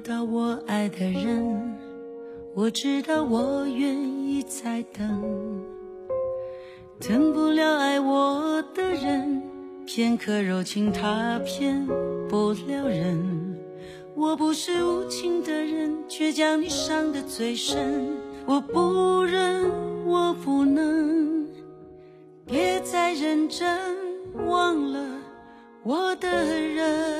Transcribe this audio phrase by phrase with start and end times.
[0.00, 1.76] 到我爱的人，
[2.54, 5.62] 我知道我愿意再等，
[6.98, 9.42] 等不了爱我的人，
[9.86, 11.86] 片刻柔情他骗
[12.28, 13.58] 不了人。
[14.14, 18.16] 我不是无情的人，却将你伤得最深。
[18.46, 19.70] 我不忍，
[20.06, 21.46] 我不能，
[22.46, 23.78] 别再认真，
[24.46, 25.00] 忘了
[25.82, 27.19] 我的人，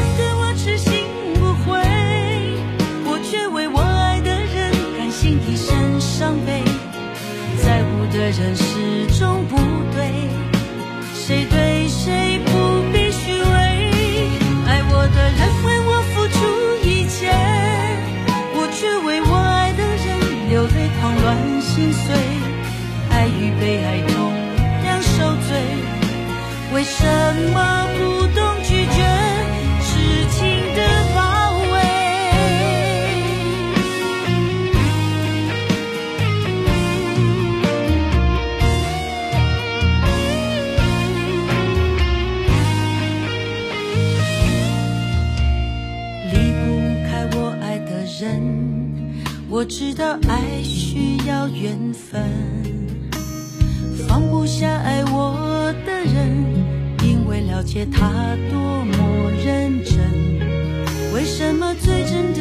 [8.31, 8.63] 人始
[9.19, 9.57] 终不
[9.93, 10.29] 对，
[11.13, 12.51] 谁对谁不
[12.93, 13.45] 必虚伪。
[14.67, 16.39] 爱我的人为我付出
[16.87, 17.29] 一切，
[18.55, 22.15] 我却为我爱的人流泪狂乱心碎。
[23.09, 24.15] 爱与被爱同
[24.85, 25.49] 样受罪，
[26.73, 27.03] 为什
[27.53, 27.59] 么
[48.21, 48.39] 人，
[49.49, 52.21] 我知道爱需要缘分，
[54.07, 56.45] 放不下爱我的人，
[57.03, 59.99] 因为了解他多么认真。
[61.15, 62.40] 为什么最真的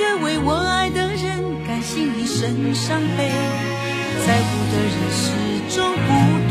[0.00, 3.28] 却为我爱的人甘心一生伤悲，
[4.26, 5.28] 在乎的人始
[5.76, 6.08] 终不
[6.48, 6.49] 懂。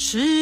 [0.00, 0.39] 是。